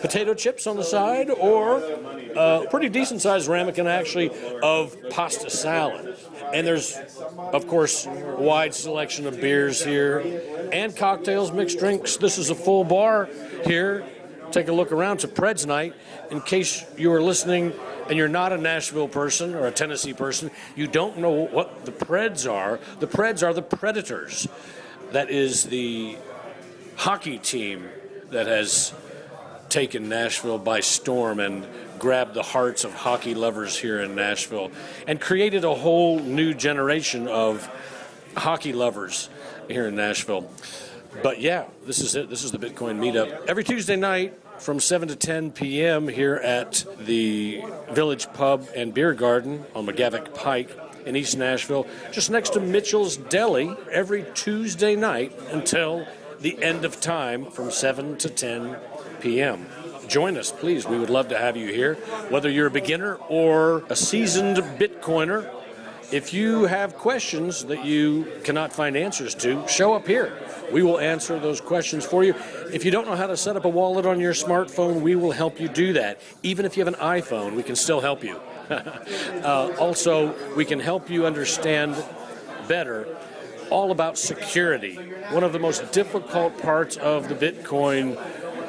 [0.01, 1.77] potato chips on the side or
[2.35, 6.17] a pretty decent sized ramekin actually of pasta salad.
[6.53, 6.97] And there's,
[7.37, 10.19] of course, a wide selection of beers here
[10.71, 12.17] and cocktails, mixed drinks.
[12.17, 13.29] This is a full bar
[13.65, 14.05] here.
[14.53, 15.17] Take a look around.
[15.21, 15.95] to Preds night.
[16.29, 17.73] In case you are listening
[18.07, 21.91] and you're not a Nashville person or a Tennessee person, you don't know what the
[21.91, 22.79] Preds are.
[22.99, 24.47] The Preds are the Predators.
[25.11, 26.17] That is the
[26.97, 27.89] hockey team
[28.29, 28.93] that has
[29.69, 31.65] taken Nashville by storm and
[31.97, 34.69] grabbed the hearts of hockey lovers here in Nashville
[35.07, 37.67] and created a whole new generation of
[38.37, 39.29] hockey lovers
[39.67, 40.47] here in Nashville.
[41.23, 42.29] But yeah, this is it.
[42.29, 43.47] This is the Bitcoin meetup.
[43.47, 46.07] Every Tuesday night from 7 to 10 p.m.
[46.07, 50.69] here at the Village Pub and Beer Garden on McGavock Pike
[51.05, 56.07] in East Nashville, just next to Mitchell's Deli, every Tuesday night until
[56.39, 58.77] the end of time from 7 to 10
[59.19, 59.65] p.m.
[60.07, 60.87] Join us, please.
[60.87, 61.95] We would love to have you here.
[62.29, 65.49] Whether you're a beginner or a seasoned Bitcoiner,
[66.13, 70.31] if you have questions that you cannot find answers to, show up here.
[70.71, 72.35] We will answer those questions for you.
[72.71, 75.31] If you don't know how to set up a wallet on your smartphone, we will
[75.31, 76.21] help you do that.
[76.43, 78.39] Even if you have an iPhone, we can still help you.
[78.69, 81.95] uh, also, we can help you understand
[82.67, 83.07] better
[83.71, 84.95] all about security.
[85.31, 88.17] One of the most difficult parts of the Bitcoin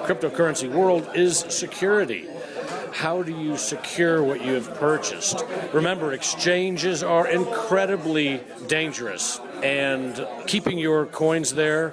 [0.07, 2.27] cryptocurrency world is security.
[2.95, 5.45] How do you secure what you have purchased?
[5.73, 11.93] Remember, exchanges are incredibly dangerous, and keeping your coins there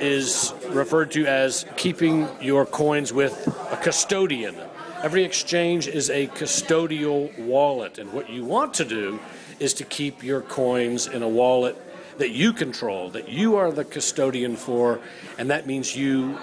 [0.00, 4.54] is referred to as keeping your coins with a custodian.
[5.02, 9.20] Every exchange is a custodial wallet, and what you want to do
[9.60, 11.74] is to keep your coins in a wallet
[12.18, 15.00] that you control, that you are the custodian for,
[15.38, 16.38] and that means you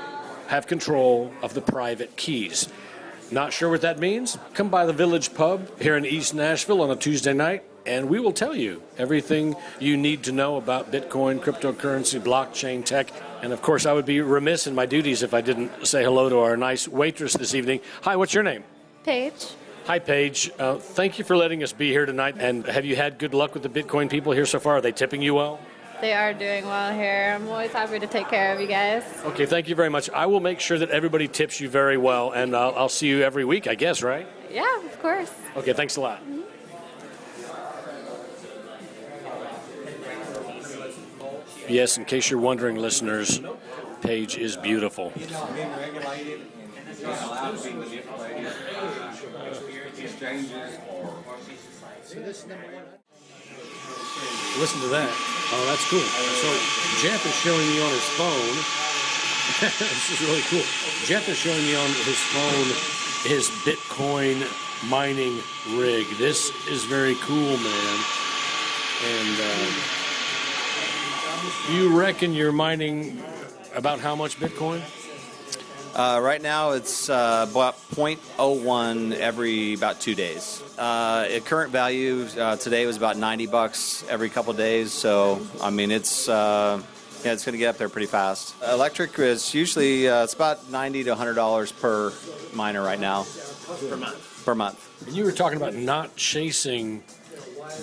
[0.48, 2.68] have control of the private keys.
[3.32, 4.38] Not sure what that means?
[4.54, 8.20] Come by the Village Pub here in East Nashville on a Tuesday night, and we
[8.20, 13.10] will tell you everything you need to know about Bitcoin, cryptocurrency, blockchain tech.
[13.42, 16.28] And of course, I would be remiss in my duties if I didn't say hello
[16.28, 17.80] to our nice waitress this evening.
[18.02, 18.66] Hi, what's your name?
[19.06, 19.54] Paige.
[19.86, 20.52] Hi, Paige.
[20.60, 22.36] Uh, thank you for letting us be here tonight.
[22.38, 24.78] And have you had good luck with the Bitcoin people here so far?
[24.78, 25.58] Are they tipping you well?
[26.02, 27.34] They are doing well here.
[27.36, 29.04] I'm always happy to take care of you guys.
[29.24, 30.10] Okay, thank you very much.
[30.10, 33.22] I will make sure that everybody tips you very well, and I'll, I'll see you
[33.22, 34.28] every week, I guess, right?
[34.52, 35.32] Yeah, of course.
[35.56, 36.20] Okay, thanks a lot.
[36.24, 36.42] Mm-hmm.
[41.70, 43.40] Yes, in case you're wondering, listeners,
[44.02, 45.14] Paige is beautiful.
[54.58, 55.31] Listen to that.
[55.54, 56.00] Oh, that's cool.
[56.00, 56.48] So
[57.02, 58.56] Jeff is showing me on his phone.
[59.80, 60.64] this is really cool.
[61.06, 64.48] Jeff is showing me on his phone his Bitcoin
[64.90, 65.38] mining
[65.78, 66.08] rig.
[66.18, 68.00] This is very cool, man.
[69.04, 69.72] And uh,
[71.72, 73.22] you reckon you're mining
[73.76, 74.82] about how much Bitcoin?
[75.94, 80.62] Uh, right now, it's uh, about 0.01 every about two days.
[80.78, 84.94] Uh, at current value uh, today was about 90 bucks every couple days.
[84.94, 86.82] So, I mean, it's uh,
[87.26, 88.56] yeah, it's going to get up there pretty fast.
[88.64, 92.14] Electric is usually uh, it's about 90 to 100 dollars per
[92.54, 93.26] miner right now.
[93.90, 94.44] Per month.
[94.46, 95.06] Per month.
[95.08, 97.04] And you were talking about not chasing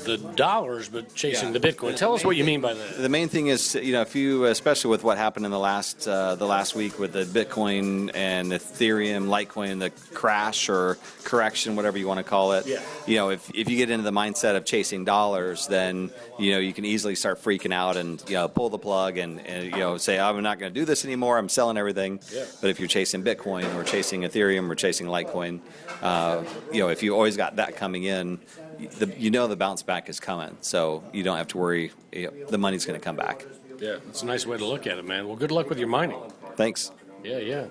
[0.04, 1.96] the dollars, but chasing the Bitcoin.
[1.96, 2.98] Tell us what you mean by that.
[2.98, 6.06] The main thing is, you know, if you, especially with what happened in the last
[6.06, 11.98] uh, the last week with the Bitcoin and Ethereum, Litecoin, the crash or correction, whatever
[11.98, 12.66] you want to call it.
[12.66, 12.80] Yeah.
[13.06, 16.58] You know, if, if you get into the mindset of chasing dollars, then you know
[16.58, 19.78] you can easily start freaking out and you know pull the plug and, and you
[19.78, 21.38] know say I'm not going to do this anymore.
[21.38, 22.20] I'm selling everything.
[22.32, 22.44] Yeah.
[22.60, 25.60] But if you're chasing Bitcoin or chasing Ethereum or chasing Litecoin,
[26.02, 28.38] uh, you know, if you always got that coming in,
[28.78, 31.92] the, you know the bounce back is coming, so you don't have to worry.
[32.12, 33.44] You know, the money's going to come back.
[33.80, 35.26] Yeah, it's a nice way to look at it, man.
[35.26, 36.20] Well, good luck with your mining.
[36.56, 36.90] Thanks.
[37.22, 37.66] Yeah, yeah.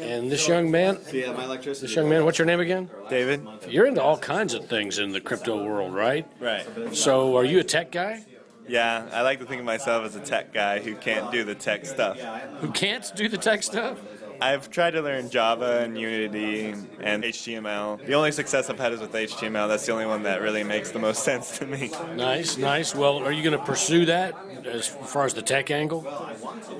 [0.00, 1.86] And this young man, Yeah, my electricity.
[1.86, 2.90] this young man, what's your name again?
[3.08, 3.46] David?
[3.68, 6.26] You're into all kinds of things in the crypto world, right?
[6.40, 6.66] Right.
[6.92, 8.24] So, are you a tech guy
[8.68, 11.54] Yeah, I like to think of myself as a tech guy who can't do the
[11.54, 12.18] tech stuff.
[12.60, 13.98] who can't do the tech stuff?
[14.42, 18.04] I've tried to learn Java and Unity and HTML.
[18.04, 19.68] The only success I've had is with HTML.
[19.68, 21.92] That's the only one that really makes the most sense to me.
[22.16, 22.92] Nice, nice.
[22.92, 24.34] Well, are you going to pursue that
[24.66, 26.04] as far as the tech angle?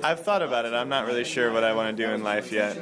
[0.03, 0.73] I've thought about it.
[0.73, 2.77] I'm not really sure what I want to do in life yet.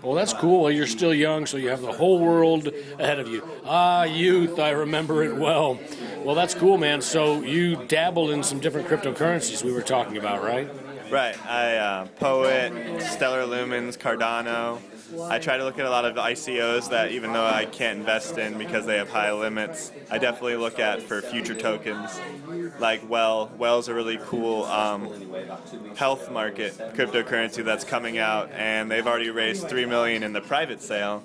[0.00, 0.62] Well, that's cool.
[0.62, 2.68] Well, you're still young, so you have the whole world
[3.00, 3.42] ahead of you.
[3.64, 5.80] Ah, youth, I remember it well.
[6.24, 7.00] Well, that's cool, man.
[7.02, 10.70] So you dabble in some different cryptocurrencies we were talking about, right?
[11.10, 11.36] Right.
[11.46, 14.78] I uh, Poet, Stellar Lumens, Cardano.
[15.28, 18.38] I try to look at a lot of ICOs that even though I can't invest
[18.38, 22.20] in because they have high limits, I definitely look at for future tokens.
[22.78, 25.10] Like Well, Well's a really cool um,
[25.96, 30.80] health market cryptocurrency that's coming out, and they've already raised three million in the private
[30.80, 31.24] sale,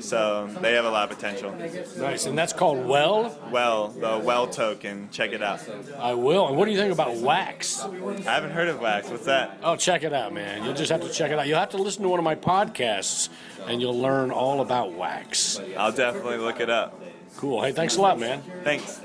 [0.00, 1.52] so they have a lot of potential.
[1.98, 2.26] Nice.
[2.26, 3.38] And that's called Well?
[3.50, 5.60] Well, the Well token, check it out.
[5.98, 6.48] I will.
[6.48, 7.80] And what do you think about Wax?
[7.80, 9.08] I haven't heard of Wax.
[9.08, 9.58] What's that?
[9.62, 10.64] Oh, check it out, man.
[10.64, 11.46] You'll just have to check it out.
[11.46, 13.28] You'll have to listen to one of my podcasts,
[13.66, 15.60] and you'll learn all about Wax.
[15.76, 17.00] I'll definitely look it up.
[17.36, 17.62] Cool.
[17.62, 18.42] Hey, thanks a lot, man.
[18.64, 19.00] Thanks.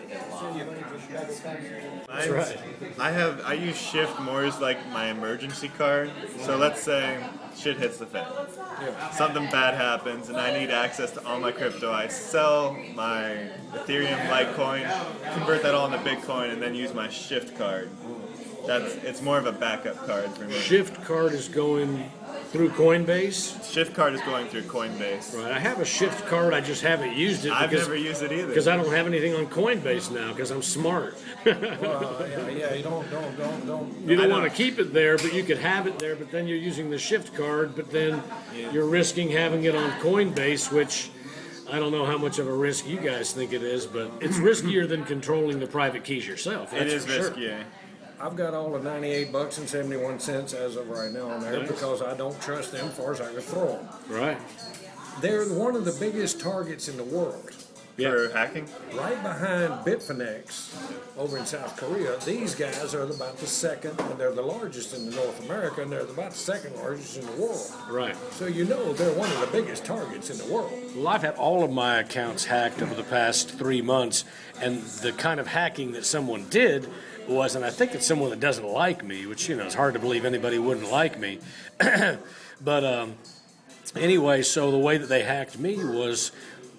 [2.07, 2.57] That's right.
[2.99, 6.11] I have I use Shift more as like my emergency card.
[6.39, 7.23] So let's say
[7.55, 8.27] shit hits the fan.
[9.11, 11.91] Something bad happens and I need access to all my crypto.
[11.91, 17.57] I sell my Ethereum, Litecoin, convert that all into Bitcoin, and then use my Shift
[17.57, 17.89] card.
[18.65, 20.53] That's it's more of a backup card for me.
[20.53, 22.09] Shift card is going
[22.53, 23.73] through Coinbase.
[23.73, 25.35] Shift card is going through Coinbase.
[25.35, 25.51] Right.
[25.51, 26.53] I have a Shift card.
[26.53, 27.51] I just haven't used it.
[27.51, 28.47] I've because, never used it either.
[28.47, 30.31] Because I don't have anything on Coinbase now.
[30.31, 31.17] Because I'm smart.
[31.83, 34.07] Well, yeah, yeah, you don't, don't, don't, don't.
[34.07, 36.15] You don't I want to keep it there, but you could have it there.
[36.15, 37.75] But then you're using the Shift card.
[37.75, 38.21] But then
[38.71, 41.09] you're risking having it on Coinbase, which
[41.71, 44.37] I don't know how much of a risk you guys think it is, but it's
[44.37, 46.71] riskier than controlling the private keys yourself.
[46.71, 47.63] It that's is for sure.
[48.23, 48.31] Risky.
[48.31, 51.59] I've got all the 98 bucks and 71 cents as of right now on there
[51.59, 51.67] Nice.
[51.71, 53.87] because I don't trust them as far as I can throw them.
[54.09, 54.37] Right.
[55.21, 57.53] They're one of the biggest targets in the world.
[57.95, 58.67] For hacking?
[58.95, 60.73] Right behind Bitfinex
[61.15, 65.11] over in South Korea, these guys are about the second, and they're the largest in
[65.11, 67.71] North America, and they're about the second largest in the world.
[67.87, 68.15] Right.
[68.31, 70.71] So you know they're one of the biggest targets in the world.
[70.95, 74.25] Well, I've had all of my accounts hacked over the past three months,
[74.59, 76.89] and the kind of hacking that someone did
[77.27, 79.93] was, and I think it's someone that doesn't like me, which you know it's hard
[79.93, 81.39] to believe anybody wouldn't like me.
[81.79, 83.15] but um,
[83.95, 86.31] anyway, so the way that they hacked me was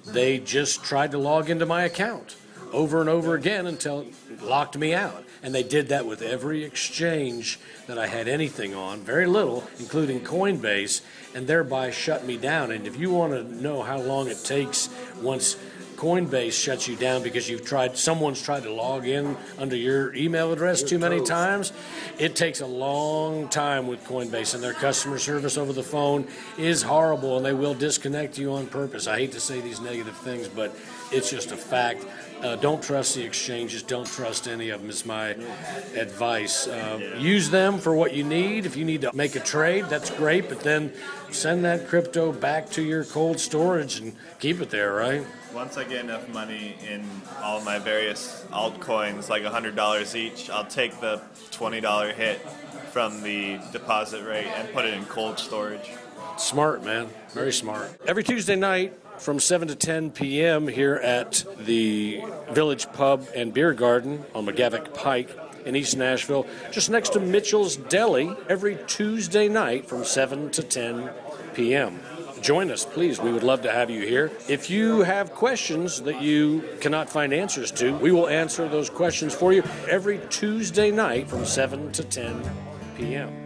[0.06, 2.36] they just tried to log into my account
[2.72, 5.24] over and over again until it locked me out.
[5.42, 10.20] And they did that with every exchange that I had anything on, very little, including
[10.20, 11.02] Coinbase,
[11.34, 12.72] and thereby shut me down.
[12.72, 14.88] And if you want to know how long it takes
[15.20, 15.56] once
[15.96, 20.52] Coinbase shuts you down because you've tried, someone's tried to log in under your email
[20.52, 21.72] address too many times,
[22.18, 26.26] it takes a long time with Coinbase, and their customer service over the phone
[26.58, 29.06] is horrible, and they will disconnect you on purpose.
[29.06, 30.76] I hate to say these negative things, but
[31.10, 32.04] it's just a fact.
[32.42, 33.82] Uh, don't trust the exchanges.
[33.82, 34.90] Don't trust any of them.
[34.90, 35.36] Is my
[35.94, 36.66] advice.
[36.66, 38.66] Uh, use them for what you need.
[38.66, 40.48] If you need to make a trade, that's great.
[40.48, 40.92] But then
[41.30, 44.94] send that crypto back to your cold storage and keep it there.
[44.94, 45.24] Right.
[45.54, 47.08] Once I get enough money in
[47.40, 52.40] all my various altcoins, like $100 each, I'll take the $20 hit
[52.90, 55.90] from the deposit rate and put it in cold storage.
[56.36, 57.08] Smart, man.
[57.30, 57.96] Very smart.
[58.06, 60.68] Every Tuesday night from 7 to 10 p.m.
[60.68, 66.90] here at the Village Pub and Beer Garden on McGavock Pike in East Nashville, just
[66.90, 71.10] next to Mitchell's Deli, every Tuesday night from 7 to 10
[71.54, 72.00] p.m.
[72.42, 73.18] Join us, please.
[73.18, 74.30] We would love to have you here.
[74.48, 79.34] If you have questions that you cannot find answers to, we will answer those questions
[79.34, 82.42] for you every Tuesday night from 7 to 10
[82.98, 83.43] p.m.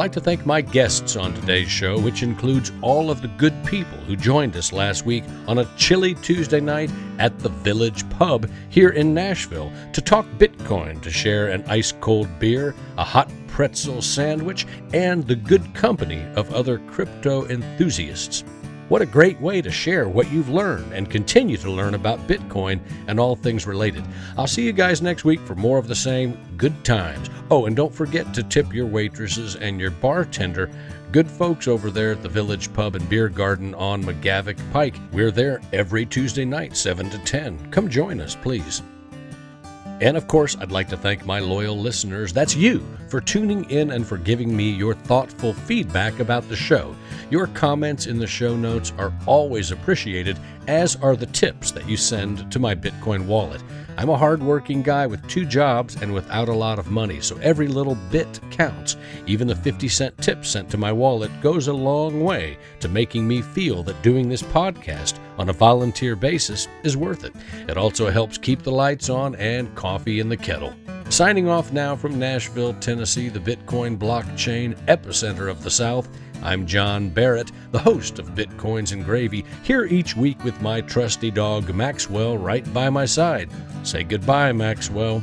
[0.00, 3.98] like to thank my guests on today's show, which includes all of the good people
[4.06, 8.88] who joined us last week on a chilly Tuesday night at the Village Pub here
[8.88, 14.66] in Nashville to talk Bitcoin, to share an ice cold beer, a hot pretzel sandwich,
[14.94, 18.42] and the good company of other crypto enthusiasts.
[18.90, 22.80] What a great way to share what you've learned and continue to learn about Bitcoin
[23.06, 24.02] and all things related.
[24.36, 27.30] I'll see you guys next week for more of the same good times.
[27.52, 30.68] Oh, and don't forget to tip your waitresses and your bartender.
[31.12, 34.96] Good folks over there at the Village Pub and Beer Garden on McGavock Pike.
[35.12, 37.70] We're there every Tuesday night, 7 to 10.
[37.70, 38.82] Come join us, please.
[40.00, 43.90] And of course, I'd like to thank my loyal listeners, that's you, for tuning in
[43.90, 46.96] and for giving me your thoughtful feedback about the show.
[47.28, 50.38] Your comments in the show notes are always appreciated,
[50.68, 53.62] as are the tips that you send to my Bitcoin wallet.
[54.00, 57.68] I'm a hardworking guy with two jobs and without a lot of money, so every
[57.68, 58.96] little bit counts.
[59.26, 63.28] Even the 50 cent tip sent to my wallet goes a long way to making
[63.28, 67.34] me feel that doing this podcast on a volunteer basis is worth it.
[67.68, 70.72] It also helps keep the lights on and coffee in the kettle.
[71.10, 76.08] Signing off now from Nashville, Tennessee, the Bitcoin blockchain epicenter of the South.
[76.42, 81.30] I'm John Barrett, the host of Bitcoins and Gravy, here each week with my trusty
[81.30, 83.50] dog Maxwell right by my side.
[83.82, 85.22] Say goodbye, Maxwell.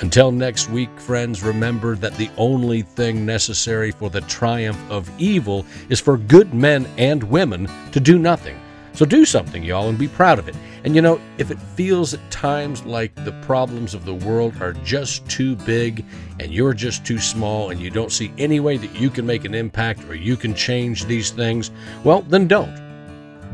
[0.00, 5.64] Until next week, friends, remember that the only thing necessary for the triumph of evil
[5.88, 8.58] is for good men and women to do nothing.
[8.92, 10.56] So do something, y'all, and be proud of it.
[10.84, 14.72] And you know, if it feels at times like the problems of the world are
[14.72, 16.04] just too big
[16.38, 19.44] and you're just too small and you don't see any way that you can make
[19.44, 21.70] an impact or you can change these things,
[22.04, 22.74] well, then don't.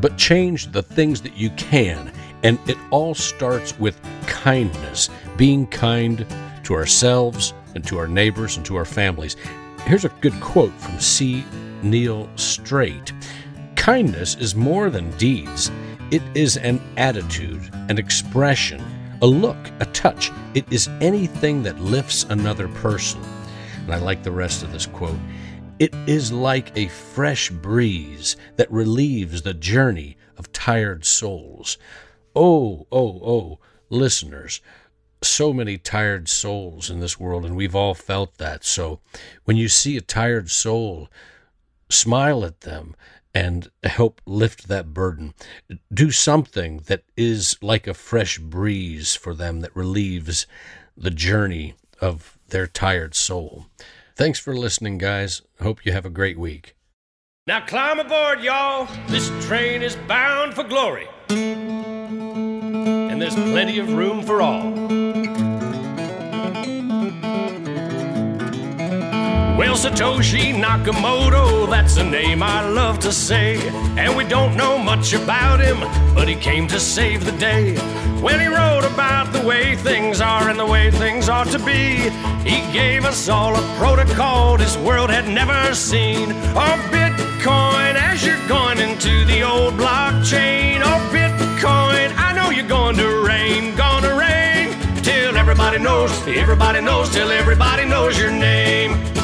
[0.00, 2.12] But change the things that you can.
[2.42, 6.24] And it all starts with kindness, being kind
[6.64, 9.36] to ourselves and to our neighbors and to our families.
[9.84, 11.44] Here's a good quote from C.
[11.82, 13.12] Neil Strait
[13.86, 15.70] Kindness is more than deeds.
[16.10, 18.82] It is an attitude, an expression,
[19.22, 20.32] a look, a touch.
[20.54, 23.22] It is anything that lifts another person.
[23.84, 25.20] And I like the rest of this quote.
[25.78, 31.78] It is like a fresh breeze that relieves the journey of tired souls.
[32.34, 33.58] Oh, oh, oh,
[33.88, 34.60] listeners,
[35.22, 38.64] so many tired souls in this world, and we've all felt that.
[38.64, 38.98] So
[39.44, 41.08] when you see a tired soul,
[41.88, 42.96] smile at them
[43.36, 45.34] and help lift that burden.
[45.92, 50.46] Do something that is like a fresh breeze for them that relieves
[50.96, 53.66] the journey of their tired soul.
[54.14, 55.42] Thanks for listening, guys.
[55.60, 56.76] Hope you have a great week.
[57.46, 58.88] Now climb aboard, y'all.
[59.08, 61.06] This train is bound for glory.
[61.28, 64.72] And there's plenty of room for all.
[69.56, 73.56] Well, Satoshi Nakamoto, that's a name I love to say.
[73.96, 75.80] And we don't know much about him,
[76.14, 77.74] but he came to save the day.
[78.20, 82.10] When he wrote about the way things are and the way things ought to be,
[82.44, 86.32] he gave us all a protocol this world had never seen.
[86.54, 90.82] Oh, Bitcoin, as you're going into the old blockchain.
[90.84, 94.76] Oh, Bitcoin, I know you're going to rain, gonna rain.
[95.02, 99.15] Till everybody knows, everybody knows, till everybody knows your name.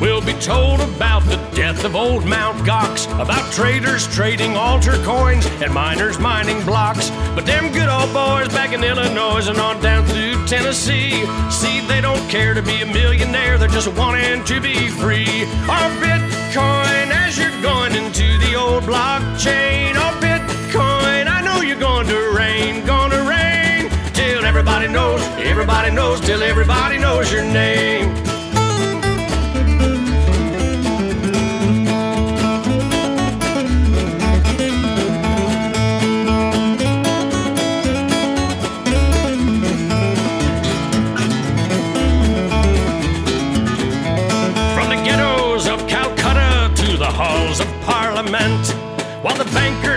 [0.00, 5.46] Will be told about the death of old Mount Gox, about traders trading altar coins
[5.62, 7.10] and miners mining blocks.
[7.34, 12.00] But them good old boys back in Illinois and on down through Tennessee, see, they
[12.00, 15.44] don't care to be a millionaire, they're just wanting to be free.
[15.68, 22.06] Our Bitcoin, as you're going into the old blockchain, our Bitcoin, I know you're going
[22.06, 28.27] to rain, gonna rain, till everybody knows, everybody knows, till everybody knows your name.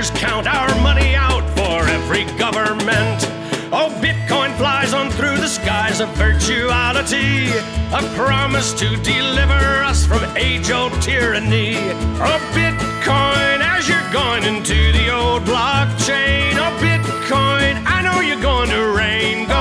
[0.02, 3.20] Bankers count our money out for every government.
[3.74, 7.49] Oh, Bitcoin flies on through the skies of virtuality,
[7.93, 11.76] a promise to deliver us from age old tyranny.
[12.20, 16.54] Oh, Bitcoin, as you're going into the old blockchain.
[16.56, 19.61] Oh, Bitcoin, I know you're going to rain, gonna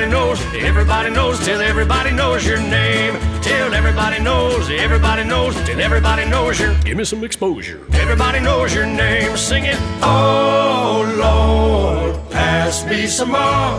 [0.00, 3.14] everybody knows, everybody knows, till everybody knows your name.
[3.42, 6.74] Till everybody knows, everybody knows, and everybody knows your.
[6.84, 7.86] Give me some exposure.
[7.92, 9.36] Everybody knows your name.
[9.36, 9.76] Sing it.
[10.02, 13.76] Oh Lord, pass me some more.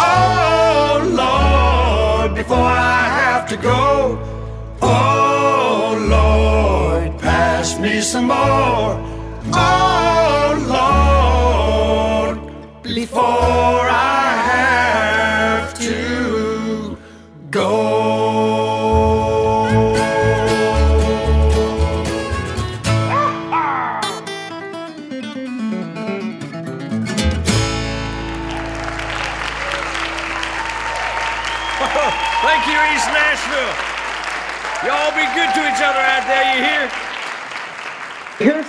[0.00, 4.18] Oh Lord, before I have to go.
[4.82, 9.13] Oh Lord, pass me some more.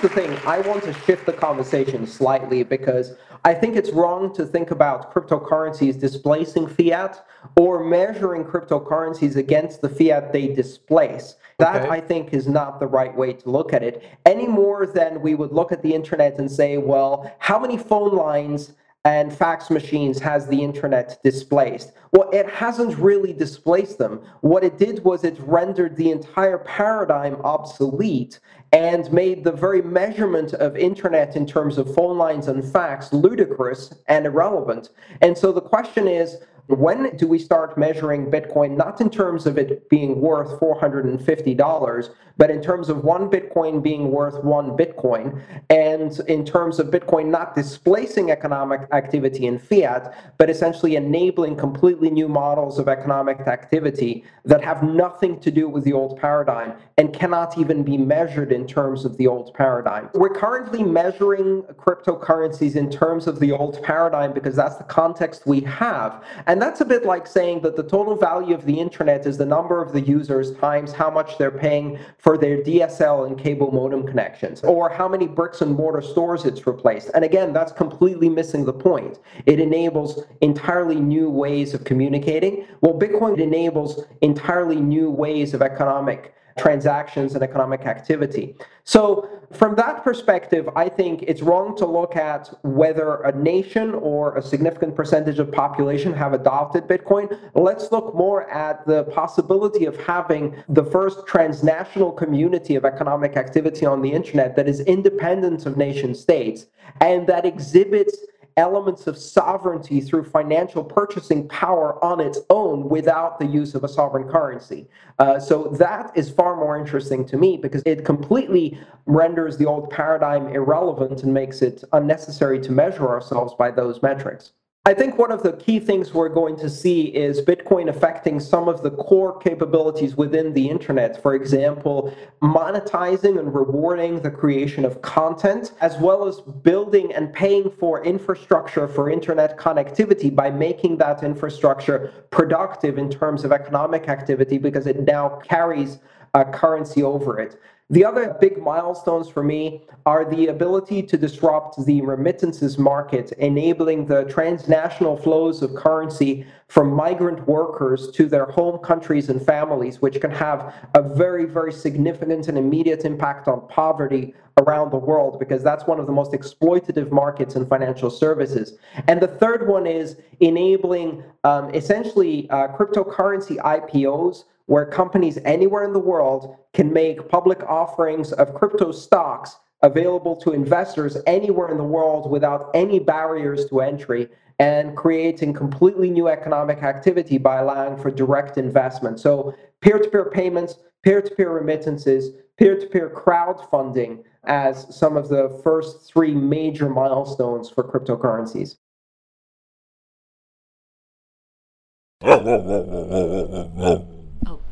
[0.05, 4.45] The thing I want to shift the conversation slightly because I think it's wrong to
[4.45, 7.25] think about cryptocurrencies displacing fiat
[7.57, 11.37] or measuring cryptocurrencies against the fiat they displace.
[11.57, 11.89] That, Okay.
[11.89, 15.33] I think, is not the right way to look at it, any more than we
[15.33, 18.73] would look at the internet and say, well, how many phone lines
[19.05, 21.93] and fax machines has the internet displaced?
[22.11, 24.21] Well, it hasn't really displaced them.
[24.41, 28.39] What it did was it rendered the entire paradigm obsolete
[28.75, 33.93] and made the very measurement of internet in terms of phone lines and fax ludicrous
[34.09, 34.89] and irrelevant.
[35.21, 39.57] And so the question is, when do we start measuring Bitcoin not in terms of
[39.57, 46.19] it being worth $450, but in terms of one Bitcoin being worth one Bitcoin, and
[46.27, 52.27] in terms of Bitcoin not displacing economic activity in fiat, but essentially enabling completely new
[52.27, 57.57] models of economic activity that have nothing to do with the old paradigm and cannot
[57.57, 60.09] even be measured in terms of the old paradigm?
[60.13, 65.61] We're currently measuring cryptocurrencies in terms of the old paradigm because that's the context we
[65.61, 66.23] have.
[66.47, 69.45] And that's a bit like saying that the total value of the internet is the
[69.45, 74.05] number of the users times how much they're paying for their DSL and cable modem
[74.05, 77.09] connections, or how many bricks and mortar stores it's replaced.
[77.13, 79.19] And again, that's completely missing the point.
[79.45, 82.65] It enables entirely new ways of communicating.
[82.81, 88.55] Well, Bitcoin enables entirely new ways of economic transactions and economic activity.
[88.85, 94.37] So, from that perspective, I think it's wrong to look at whether a nation or
[94.37, 97.37] a significant percentage of population have adopted Bitcoin.
[97.53, 103.85] Let's look more at the possibility of having the first transnational community of economic activity
[103.85, 106.67] on the internet that is independent of nation states
[107.01, 108.17] and that exhibits
[108.57, 113.87] elements of sovereignty through financial purchasing power on its own without the use of a
[113.87, 114.87] sovereign currency.
[115.19, 119.89] Uh, so that is far more interesting to me because it completely renders the old
[119.89, 124.53] paradigm irrelevant and makes it unnecessary to measure ourselves by those metrics.
[124.87, 128.67] I think one of the key things we're going to see is Bitcoin affecting some
[128.67, 131.19] of the core capabilities within the internet.
[131.19, 137.71] For example, monetizing and rewarding the creation of content, as well as building and paying
[137.71, 144.59] for infrastructure for internet connectivity by making that infrastructure productive in terms of economic activity
[144.59, 145.97] because it now carries
[146.35, 147.59] a currency over it.
[147.91, 154.07] The other big milestones for me are the ability to disrupt the remittances market, enabling
[154.07, 160.19] the transnational flows of currency from migrant workers to their home countries and families, which
[160.19, 165.61] can have a very, very significant and immediate impact on poverty around the world, because
[165.61, 168.79] that's one of the most exploitative markets in financial services.
[169.07, 175.93] And the third one is enabling um, essentially uh, cryptocurrency IPOs where companies anywhere in
[175.93, 181.83] the world can make public offerings of crypto stocks available to investors anywhere in the
[181.83, 184.27] world without any barriers to entry
[184.59, 189.19] and creating completely new economic activity by allowing for direct investment.
[189.19, 195.17] So, peer to peer payments, peer to peer remittances, peer to peer crowdfunding as some
[195.17, 198.77] of the first three major milestones for cryptocurrencies.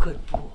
[0.04, 0.53] Good boy.